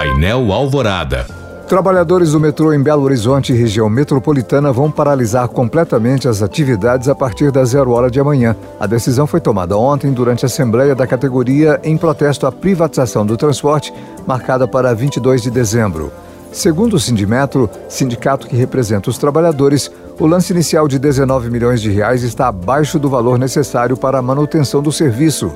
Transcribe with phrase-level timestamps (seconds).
[0.00, 1.26] Painel Alvorada.
[1.68, 7.14] Trabalhadores do metrô em Belo Horizonte e região metropolitana vão paralisar completamente as atividades a
[7.14, 8.56] partir das zero hora de amanhã.
[8.80, 13.36] A decisão foi tomada ontem durante a Assembleia da categoria em protesto à privatização do
[13.36, 13.92] transporte,
[14.26, 16.10] marcada para 22 de dezembro.
[16.50, 21.90] Segundo o Sindimetro, sindicato que representa os trabalhadores, o lance inicial de 19 milhões de
[21.90, 25.52] reais está abaixo do valor necessário para a manutenção do serviço.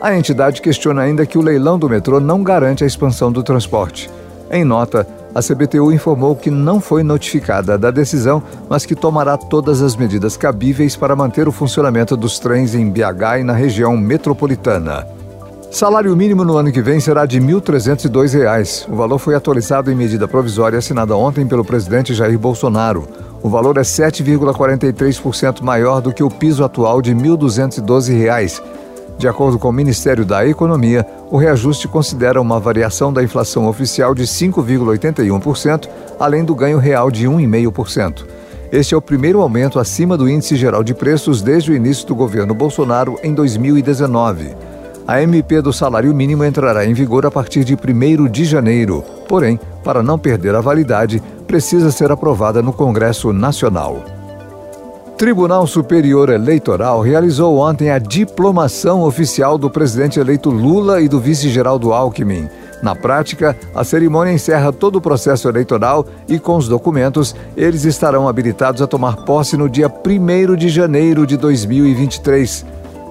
[0.00, 4.10] A entidade questiona ainda que o leilão do metrô não garante a expansão do transporte.
[4.50, 9.82] Em nota, a CBTU informou que não foi notificada da decisão, mas que tomará todas
[9.82, 15.06] as medidas cabíveis para manter o funcionamento dos trens em BH e na região metropolitana.
[15.70, 18.88] Salário mínimo no ano que vem será de R$ 1.302.
[18.90, 23.06] O valor foi atualizado em medida provisória assinada ontem pelo presidente Jair Bolsonaro.
[23.42, 28.79] O valor é 7,43% maior do que o piso atual de R$ 1.212.
[29.20, 34.14] De acordo com o Ministério da Economia, o reajuste considera uma variação da inflação oficial
[34.14, 38.24] de 5,81%, além do ganho real de 1,5%.
[38.72, 42.14] Este é o primeiro aumento acima do índice geral de preços desde o início do
[42.14, 44.56] governo Bolsonaro em 2019.
[45.06, 49.04] A MP do salário mínimo entrará em vigor a partir de 1 de janeiro.
[49.28, 54.02] Porém, para não perder a validade, precisa ser aprovada no Congresso Nacional.
[55.20, 61.92] Tribunal Superior Eleitoral realizou ontem a diplomação oficial do presidente eleito Lula e do vice-geraldo
[61.92, 62.48] Alckmin.
[62.82, 68.26] Na prática, a cerimônia encerra todo o processo eleitoral e, com os documentos, eles estarão
[68.26, 72.64] habilitados a tomar posse no dia 1 de janeiro de 2023.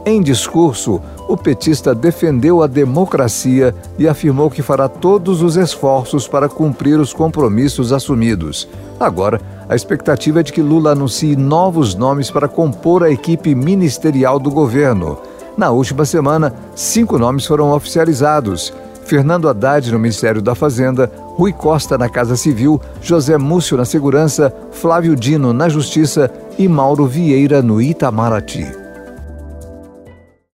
[0.04, 6.50] Em discurso, o petista defendeu a democracia e afirmou que fará todos os esforços para
[6.50, 8.68] cumprir os compromissos assumidos.
[9.00, 9.40] Agora,
[9.70, 14.50] a expectativa é de que Lula anuncie novos nomes para compor a equipe ministerial do
[14.50, 15.20] governo.
[15.56, 18.74] Na última semana, cinco nomes foram oficializados.
[19.06, 24.52] Fernando Haddad no Ministério da Fazenda, Rui Costa na Casa Civil, José Múcio na Segurança,
[24.72, 28.79] Flávio Dino na Justiça e Mauro Vieira no Itamaraty.